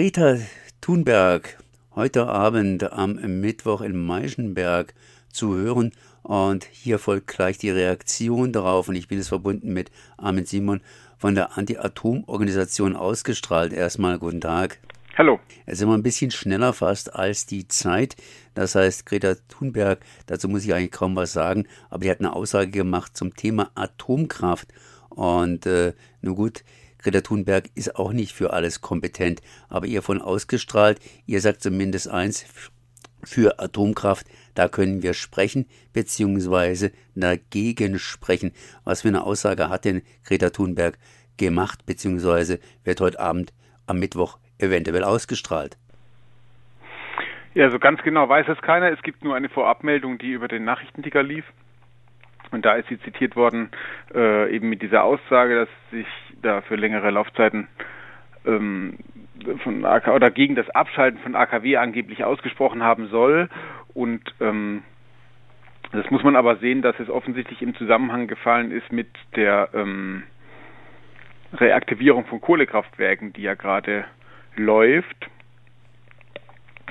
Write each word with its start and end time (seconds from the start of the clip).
Greta 0.00 0.38
Thunberg 0.80 1.58
heute 1.94 2.26
Abend 2.26 2.90
am 2.90 3.16
Mittwoch 3.42 3.82
in 3.82 4.02
Meischenberg 4.02 4.94
zu 5.30 5.54
hören. 5.54 5.92
Und 6.22 6.64
hier 6.64 6.98
folgt 6.98 7.26
gleich 7.26 7.58
die 7.58 7.68
Reaktion 7.68 8.50
darauf. 8.50 8.88
Und 8.88 8.94
ich 8.94 9.08
bin 9.08 9.18
jetzt 9.18 9.28
verbunden 9.28 9.74
mit 9.74 9.90
Armin 10.16 10.46
Simon 10.46 10.80
von 11.18 11.34
der 11.34 11.58
Anti-Atom-Organisation 11.58 12.96
ausgestrahlt. 12.96 13.74
Erstmal 13.74 14.18
guten 14.18 14.40
Tag. 14.40 14.78
Hallo. 15.18 15.38
Es 15.66 15.74
ist 15.74 15.82
immer 15.82 15.98
ein 15.98 16.02
bisschen 16.02 16.30
schneller 16.30 16.72
fast 16.72 17.14
als 17.14 17.44
die 17.44 17.68
Zeit. 17.68 18.16
Das 18.54 18.74
heißt, 18.76 19.04
Greta 19.04 19.34
Thunberg, 19.50 20.00
dazu 20.24 20.48
muss 20.48 20.64
ich 20.64 20.72
eigentlich 20.72 20.92
kaum 20.92 21.14
was 21.14 21.34
sagen, 21.34 21.66
aber 21.90 22.04
die 22.04 22.10
hat 22.10 22.20
eine 22.20 22.32
Aussage 22.32 22.70
gemacht 22.70 23.18
zum 23.18 23.36
Thema 23.36 23.70
Atomkraft. 23.74 24.68
Und 25.10 25.66
äh, 25.66 25.92
nun 26.22 26.36
gut, 26.36 26.64
Greta 27.02 27.22
Thunberg 27.22 27.64
ist 27.74 27.96
auch 27.96 28.12
nicht 28.12 28.32
für 28.32 28.52
alles 28.52 28.80
kompetent, 28.80 29.40
aber 29.68 29.86
ihr 29.86 30.02
von 30.02 30.20
ausgestrahlt, 30.20 31.00
ihr 31.26 31.40
sagt 31.40 31.62
zumindest 31.62 32.08
eins, 32.08 32.44
für 33.22 33.60
Atomkraft, 33.60 34.26
da 34.54 34.68
können 34.68 35.02
wir 35.02 35.14
sprechen, 35.14 35.66
beziehungsweise 35.92 36.92
dagegen 37.14 37.98
sprechen. 37.98 38.52
Was 38.84 39.02
für 39.02 39.08
eine 39.08 39.24
Aussage 39.24 39.68
hat 39.68 39.84
denn 39.84 40.02
Greta 40.24 40.50
Thunberg 40.50 40.98
gemacht, 41.36 41.86
beziehungsweise 41.86 42.60
wird 42.84 43.00
heute 43.00 43.20
Abend 43.20 43.52
am 43.86 43.98
Mittwoch 43.98 44.38
eventuell 44.58 45.04
ausgestrahlt? 45.04 45.76
Ja, 47.54 47.70
so 47.70 47.78
ganz 47.78 48.00
genau 48.02 48.28
weiß 48.28 48.46
es 48.48 48.60
keiner. 48.62 48.92
Es 48.92 49.02
gibt 49.02 49.24
nur 49.24 49.34
eine 49.34 49.48
Vorabmeldung, 49.48 50.18
die 50.18 50.30
über 50.30 50.46
den 50.46 50.64
Nachrichtenticker 50.64 51.22
lief. 51.22 51.44
Und 52.50 52.64
da 52.64 52.74
ist 52.74 52.88
sie 52.88 53.00
zitiert 53.00 53.36
worden, 53.36 53.70
äh, 54.14 54.54
eben 54.54 54.68
mit 54.68 54.82
dieser 54.82 55.04
Aussage, 55.04 55.54
dass 55.54 55.68
sich 55.90 56.06
da 56.42 56.60
für 56.62 56.76
längere 56.76 57.10
Laufzeiten 57.10 57.68
ähm, 58.46 58.98
von 59.62 59.84
AK 59.84 60.08
oder 60.08 60.30
gegen 60.30 60.54
das 60.54 60.68
Abschalten 60.70 61.20
von 61.20 61.34
AKW 61.36 61.76
angeblich 61.76 62.24
ausgesprochen 62.24 62.82
haben 62.82 63.06
soll. 63.08 63.48
Und 63.94 64.22
ähm, 64.40 64.82
das 65.92 66.10
muss 66.10 66.22
man 66.22 66.36
aber 66.36 66.56
sehen, 66.56 66.82
dass 66.82 66.98
es 67.00 67.08
offensichtlich 67.10 67.62
im 67.62 67.74
Zusammenhang 67.74 68.28
gefallen 68.28 68.70
ist 68.70 68.92
mit 68.92 69.08
der 69.34 69.70
ähm, 69.74 70.22
Reaktivierung 71.52 72.26
von 72.26 72.40
Kohlekraftwerken, 72.40 73.32
die 73.32 73.42
ja 73.42 73.54
gerade 73.54 74.04
läuft. 74.56 75.28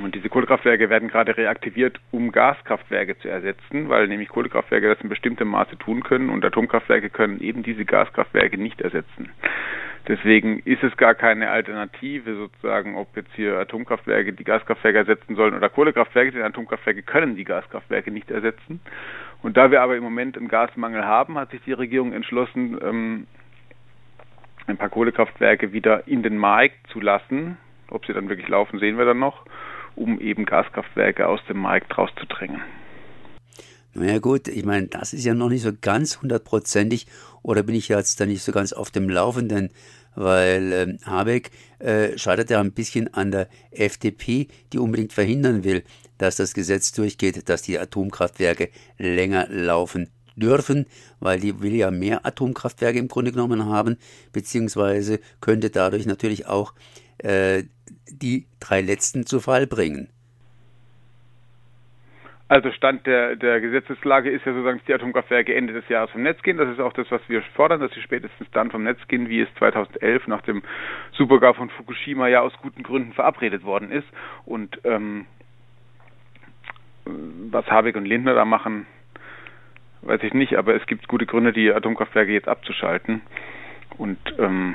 Und 0.00 0.14
diese 0.14 0.28
Kohlekraftwerke 0.28 0.90
werden 0.90 1.08
gerade 1.08 1.36
reaktiviert, 1.36 1.98
um 2.10 2.30
Gaskraftwerke 2.30 3.18
zu 3.18 3.28
ersetzen, 3.28 3.88
weil 3.88 4.06
nämlich 4.08 4.28
Kohlekraftwerke 4.28 4.88
das 4.88 5.00
in 5.00 5.08
bestimmtem 5.08 5.48
Maße 5.48 5.76
tun 5.78 6.02
können 6.02 6.30
und 6.30 6.44
Atomkraftwerke 6.44 7.10
können 7.10 7.40
eben 7.40 7.62
diese 7.62 7.84
Gaskraftwerke 7.84 8.58
nicht 8.58 8.80
ersetzen. 8.80 9.30
Deswegen 10.06 10.60
ist 10.60 10.82
es 10.82 10.96
gar 10.96 11.14
keine 11.14 11.50
Alternative 11.50 12.34
sozusagen, 12.34 12.96
ob 12.96 13.14
jetzt 13.16 13.32
hier 13.34 13.58
Atomkraftwerke 13.58 14.32
die 14.32 14.44
Gaskraftwerke 14.44 14.98
ersetzen 14.98 15.36
sollen 15.36 15.54
oder 15.54 15.68
Kohlekraftwerke, 15.68 16.32
denn 16.32 16.42
Atomkraftwerke 16.42 17.02
können 17.02 17.36
die 17.36 17.44
Gaskraftwerke 17.44 18.10
nicht 18.10 18.30
ersetzen. 18.30 18.80
Und 19.42 19.56
da 19.56 19.70
wir 19.70 19.82
aber 19.82 19.96
im 19.96 20.02
Moment 20.02 20.38
einen 20.38 20.48
Gasmangel 20.48 21.04
haben, 21.04 21.36
hat 21.36 21.50
sich 21.50 21.60
die 21.62 21.72
Regierung 21.72 22.12
entschlossen, 22.12 22.78
ähm, 22.82 23.26
ein 24.66 24.76
paar 24.76 24.88
Kohlekraftwerke 24.88 25.72
wieder 25.72 26.06
in 26.06 26.22
den 26.22 26.36
Markt 26.38 26.86
zu 26.90 27.00
lassen. 27.00 27.58
Ob 27.90 28.06
sie 28.06 28.12
dann 28.12 28.28
wirklich 28.28 28.48
laufen, 28.48 28.78
sehen 28.78 28.98
wir 28.98 29.04
dann 29.04 29.18
noch 29.18 29.44
um 29.98 30.20
eben 30.20 30.44
Gaskraftwerke 30.44 31.26
aus 31.26 31.40
dem 31.48 31.58
Markt 31.58 31.96
rauszudrängen. 31.98 32.62
Naja 33.94 34.18
gut, 34.18 34.48
ich 34.48 34.64
meine, 34.64 34.86
das 34.86 35.12
ist 35.12 35.24
ja 35.24 35.34
noch 35.34 35.48
nicht 35.48 35.62
so 35.62 35.72
ganz 35.80 36.22
hundertprozentig 36.22 37.06
oder 37.42 37.62
bin 37.62 37.74
ich 37.74 37.88
jetzt 37.88 38.20
da 38.20 38.26
nicht 38.26 38.42
so 38.42 38.52
ganz 38.52 38.72
auf 38.72 38.90
dem 38.90 39.08
Laufenden, 39.08 39.70
weil 40.14 40.72
äh, 40.72 40.98
Habeck 41.04 41.50
äh, 41.78 42.16
scheitert 42.16 42.50
ja 42.50 42.60
ein 42.60 42.72
bisschen 42.72 43.12
an 43.14 43.30
der 43.30 43.48
FDP, 43.70 44.48
die 44.72 44.78
unbedingt 44.78 45.12
verhindern 45.12 45.64
will, 45.64 45.82
dass 46.18 46.36
das 46.36 46.54
Gesetz 46.54 46.92
durchgeht, 46.92 47.48
dass 47.48 47.62
die 47.62 47.78
Atomkraftwerke 47.78 48.70
länger 48.98 49.48
laufen 49.48 50.10
dürfen, 50.36 50.86
weil 51.18 51.40
die 51.40 51.60
will 51.60 51.74
ja 51.74 51.90
mehr 51.90 52.24
Atomkraftwerke 52.24 52.98
im 52.98 53.08
Grunde 53.08 53.32
genommen 53.32 53.66
haben, 53.66 53.96
beziehungsweise 54.32 55.18
könnte 55.40 55.70
dadurch 55.70 56.06
natürlich 56.06 56.46
auch 56.46 56.74
äh, 57.18 57.64
die 58.10 58.46
drei 58.60 58.80
letzten 58.80 59.26
zu 59.26 59.40
Fall 59.40 59.66
bringen. 59.66 60.08
Also 62.50 62.72
Stand 62.72 63.06
der, 63.06 63.36
der 63.36 63.60
Gesetzeslage 63.60 64.30
ist 64.30 64.44
ja 64.46 64.52
sozusagen, 64.52 64.78
dass 64.78 64.86
die 64.86 64.94
Atomkraftwerke 64.94 65.54
Ende 65.54 65.74
des 65.74 65.86
Jahres 65.90 66.10
vom 66.10 66.22
Netz 66.22 66.42
gehen. 66.42 66.56
Das 66.56 66.70
ist 66.70 66.80
auch 66.80 66.94
das, 66.94 67.10
was 67.10 67.20
wir 67.28 67.42
fordern, 67.54 67.80
dass 67.80 67.92
sie 67.92 68.00
spätestens 68.00 68.50
dann 68.52 68.70
vom 68.70 68.84
Netz 68.84 68.98
gehen, 69.06 69.28
wie 69.28 69.42
es 69.42 69.48
2011 69.58 70.26
nach 70.28 70.40
dem 70.40 70.62
Supergau 71.12 71.52
von 71.52 71.68
Fukushima 71.68 72.26
ja 72.28 72.40
aus 72.40 72.54
guten 72.62 72.82
Gründen 72.82 73.12
verabredet 73.12 73.64
worden 73.64 73.92
ist. 73.92 74.06
Und 74.46 74.80
ähm, 74.84 75.26
was 77.04 77.66
Habeck 77.66 77.96
und 77.96 78.06
Lindner 78.06 78.34
da 78.34 78.46
machen, 78.46 78.86
weiß 80.00 80.22
ich 80.22 80.32
nicht, 80.32 80.56
aber 80.56 80.74
es 80.74 80.86
gibt 80.86 81.06
gute 81.06 81.26
Gründe, 81.26 81.52
die 81.52 81.70
Atomkraftwerke 81.70 82.32
jetzt 82.32 82.48
abzuschalten. 82.48 83.20
Und 83.98 84.18
ähm, 84.38 84.74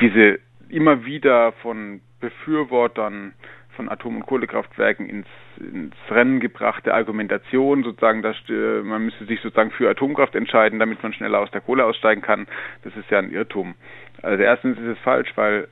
diese 0.00 0.40
immer 0.68 1.04
wieder 1.04 1.52
von 1.62 2.00
Befürwortern 2.20 3.34
von 3.78 3.88
Atom- 3.88 4.16
und 4.16 4.26
Kohlekraftwerken 4.26 5.08
ins, 5.08 5.28
ins 5.58 5.94
Rennen 6.10 6.40
gebrachte 6.40 6.92
Argumentation, 6.92 7.84
sozusagen, 7.84 8.22
dass 8.22 8.36
äh, 8.48 8.82
man 8.82 9.04
müsste 9.04 9.24
sich 9.24 9.40
sozusagen 9.40 9.70
für 9.70 9.88
Atomkraft 9.88 10.34
entscheiden, 10.34 10.80
damit 10.80 11.00
man 11.02 11.12
schneller 11.12 11.38
aus 11.38 11.50
der 11.52 11.60
Kohle 11.60 11.84
aussteigen 11.84 12.20
kann, 12.20 12.48
das 12.82 12.96
ist 12.96 13.08
ja 13.10 13.20
ein 13.20 13.30
Irrtum. 13.30 13.76
Also 14.20 14.42
erstens 14.42 14.78
ist 14.78 14.86
es 14.86 14.98
falsch, 14.98 15.30
weil 15.36 15.68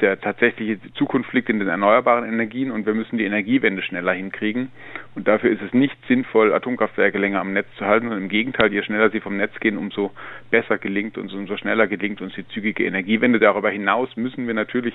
der 0.00 0.20
tatsächliche 0.20 0.78
Zukunft 0.94 1.32
liegt 1.32 1.48
in 1.48 1.58
den 1.58 1.68
erneuerbaren 1.68 2.24
Energien 2.24 2.70
und 2.70 2.86
wir 2.86 2.94
müssen 2.94 3.18
die 3.18 3.24
Energiewende 3.24 3.82
schneller 3.82 4.12
hinkriegen. 4.12 4.70
Und 5.14 5.28
dafür 5.28 5.50
ist 5.50 5.62
es 5.62 5.72
nicht 5.72 5.96
sinnvoll, 6.06 6.52
Atomkraftwerke 6.52 7.18
länger 7.18 7.40
am 7.40 7.52
Netz 7.52 7.66
zu 7.76 7.86
halten, 7.86 8.06
sondern 8.06 8.24
im 8.24 8.28
Gegenteil, 8.28 8.72
je 8.72 8.82
schneller 8.82 9.10
sie 9.10 9.20
vom 9.20 9.36
Netz 9.36 9.58
gehen, 9.60 9.78
umso 9.78 10.12
besser 10.50 10.78
gelingt 10.78 11.18
uns, 11.18 11.32
umso 11.32 11.56
schneller 11.56 11.86
gelingt 11.86 12.20
uns 12.20 12.34
die 12.34 12.46
zügige 12.48 12.84
Energiewende. 12.84 13.38
Darüber 13.38 13.70
hinaus 13.70 14.16
müssen 14.16 14.46
wir 14.46 14.54
natürlich 14.54 14.94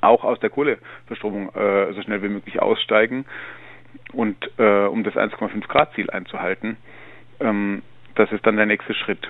auch 0.00 0.24
aus 0.24 0.38
der 0.40 0.50
Kohleverstromung 0.50 1.54
äh, 1.54 1.92
so 1.92 2.02
schnell 2.02 2.22
wie 2.22 2.28
möglich 2.28 2.60
aussteigen 2.60 3.24
und 4.12 4.36
äh, 4.58 4.86
um 4.86 5.04
das 5.04 5.14
1,5 5.14 5.66
Grad 5.66 5.94
Ziel 5.94 6.10
einzuhalten. 6.10 6.76
Ähm, 7.40 7.82
das 8.14 8.30
ist 8.32 8.46
dann 8.46 8.56
der 8.56 8.66
nächste 8.66 8.94
Schritt. 8.94 9.28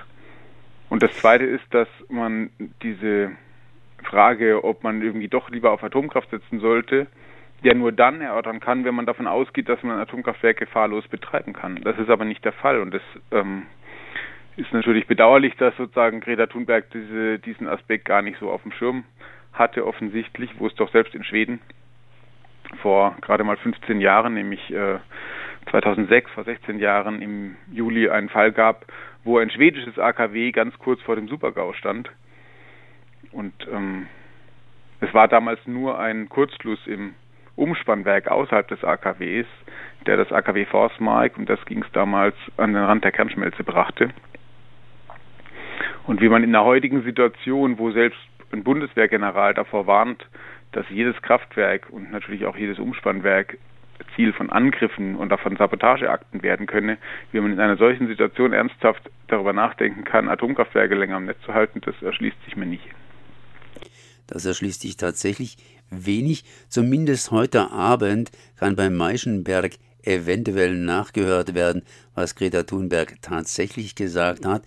Und 0.89 1.03
das 1.03 1.13
zweite 1.19 1.45
ist, 1.45 1.65
dass 1.71 1.89
man 2.09 2.51
diese 2.83 3.18
Frage, 4.19 4.65
ob 4.65 4.83
man 4.83 5.01
irgendwie 5.01 5.29
doch 5.29 5.49
lieber 5.49 5.71
auf 5.71 5.85
Atomkraft 5.85 6.29
setzen 6.31 6.59
sollte, 6.59 7.07
ja 7.63 7.73
nur 7.73 7.93
dann 7.93 8.21
erörtern 8.21 8.59
kann, 8.59 8.85
wenn 8.85 8.97
man 8.97 9.07
davon 9.07 9.29
ausgeht, 9.29 9.69
dass 9.69 9.81
man 9.85 10.01
Atomkraftwerke 10.01 10.65
gefahrlos 10.65 11.07
betreiben 11.07 11.53
kann. 11.53 11.81
Das 11.85 11.97
ist 12.01 12.11
aber 12.11 12.25
nicht 12.25 12.45
der 12.45 12.53
Fall 12.53 12.81
und 12.81 12.93
das 12.93 13.03
ähm, 13.31 13.67
ist 14.57 14.73
natürlich 14.73 15.07
bedauerlich, 15.07 15.55
dass 15.55 15.77
sozusagen 15.77 16.19
Greta 16.19 16.47
Thunberg 16.47 16.91
diese, 16.91 17.39
diesen 17.39 17.69
Aspekt 17.69 18.07
gar 18.07 18.23
nicht 18.23 18.41
so 18.41 18.51
auf 18.51 18.61
dem 18.63 18.73
Schirm 18.73 19.05
hatte 19.53 19.87
offensichtlich, 19.87 20.51
wo 20.59 20.67
es 20.67 20.75
doch 20.75 20.91
selbst 20.91 21.15
in 21.15 21.23
Schweden 21.23 21.61
vor 22.83 23.17
gerade 23.21 23.45
mal 23.45 23.57
15 23.57 24.01
Jahren, 24.01 24.35
nämlich 24.35 24.69
äh, 24.73 24.99
2006, 25.71 26.29
vor 26.33 26.43
16 26.43 26.81
Jahren 26.81 27.23
im 27.23 27.55
Juli 27.71 28.11
einen 28.11 28.31
Fall 28.31 28.51
gab, 28.51 28.85
wo 29.23 29.39
ein 29.39 29.51
schwedisches 29.51 29.97
AKW 29.97 30.51
ganz 30.51 30.77
kurz 30.81 31.01
vor 31.03 31.15
dem 31.15 31.29
Supergau 31.29 31.73
stand 31.73 32.11
und 33.33 33.53
ähm, 33.73 34.07
es 35.01 35.13
war 35.15 35.29
damals 35.29 35.61
nur 35.67 35.99
ein 35.99 36.29
Kurzschluss 36.29 36.87
im 36.87 37.15
Umspannwerk 37.57 38.29
außerhalb 38.29 38.69
des 38.69 38.83
AKWs, 38.85 39.47
der 40.07 40.17
das 40.17 40.33
AKW 40.33 40.65
Forsmark, 40.65 41.37
und 41.37 41.49
das 41.49 41.65
ging 41.67 41.83
es 41.83 41.93
damals, 41.93 42.35
an 42.57 42.73
den 42.73 42.83
Rand 42.83 43.05
der 43.05 43.13
Kernschmelze 43.13 43.65
brachte. 43.65 44.11
Und 46.07 46.21
wie 46.21 46.29
man 46.29 46.43
in 46.43 46.53
der 46.53 46.65
heutigen 46.65 47.03
Situation, 47.03 47.79
wo 47.79 47.91
selbst 47.91 48.19
ein 48.53 48.65
Bundeswehrgeneral 48.65 49.55
davor 49.55 49.87
warnt, 49.87 50.27
dass 50.73 50.89
jedes 50.89 51.21
Kraftwerk 51.23 51.91
und 51.91 52.11
natürlich 52.11 52.47
auch 52.47 52.57
jedes 52.57 52.79
Umspannwerk 52.79 53.59
Ziel 54.15 54.33
von 54.33 54.51
Angriffen 54.51 55.17
und 55.17 55.29
davon 55.31 55.57
Sabotageakten 55.57 56.43
werden 56.43 56.67
könne, 56.67 56.99
wie 57.33 57.41
man 57.41 57.53
in 57.53 57.61
einer 57.61 57.77
solchen 57.77 58.07
Situation 58.07 58.53
ernsthaft 58.53 59.11
darüber 59.27 59.53
nachdenken 59.53 60.05
kann, 60.05 60.29
Atomkraftwerke 60.29 60.95
länger 60.95 61.17
am 61.17 61.27
Netz 61.27 61.41
zu 61.43 61.55
halten, 61.55 61.81
das 61.85 62.01
erschließt 62.01 62.43
sich 62.45 62.57
mir 62.57 62.67
nicht. 62.67 62.89
Das 64.29 64.45
erschließt 64.45 64.83
sich 64.83 64.97
tatsächlich 64.97 65.57
wenig. 65.91 66.45
Zumindest 66.69 67.33
heute 67.33 67.73
Abend 67.73 68.31
kann 68.57 68.77
beim 68.77 68.95
Meischenberg 68.95 69.79
eventuell 70.03 70.77
nachgehört 70.77 71.55
werden, 71.55 71.83
was 72.15 72.37
Greta 72.37 72.63
Thunberg 72.63 73.21
tatsächlich 73.21 73.97
gesagt 73.97 74.47
hat. 74.47 74.63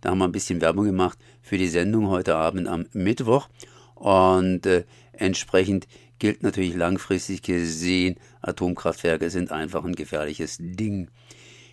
Da 0.00 0.10
haben 0.10 0.18
wir 0.18 0.26
ein 0.26 0.32
bisschen 0.32 0.60
Werbung 0.60 0.84
gemacht 0.84 1.18
für 1.42 1.58
die 1.58 1.68
Sendung 1.68 2.08
heute 2.08 2.36
Abend 2.36 2.68
am 2.68 2.86
Mittwoch. 2.92 3.48
Und 3.94 4.66
äh, 4.66 4.84
entsprechend 5.12 5.88
gilt 6.18 6.42
natürlich 6.42 6.74
langfristig 6.74 7.42
gesehen, 7.42 8.16
Atomkraftwerke 8.42 9.30
sind 9.30 9.50
einfach 9.50 9.84
ein 9.84 9.94
gefährliches 9.94 10.58
Ding. 10.60 11.08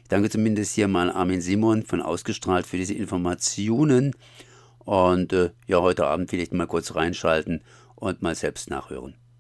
Ich 0.02 0.10
danke 0.10 0.30
zumindest 0.30 0.76
hier 0.76 0.88
mal 0.88 1.12
Armin 1.12 1.42
Simon 1.42 1.84
von 1.84 2.02
Ausgestrahlt 2.02 2.66
für 2.66 2.78
diese 2.78 2.94
Informationen. 2.94 4.16
Und 4.86 5.34
äh, 5.34 5.52
ja, 5.68 5.82
heute 5.82 6.06
Abend 6.08 6.30
vielleicht 6.30 6.54
mal 6.54 6.68
kurz 6.68 6.96
reinschalten 6.96 7.62
und 7.96 8.22
mal 8.22 8.36
selbst 8.36 8.70
nachhören. 8.70 9.16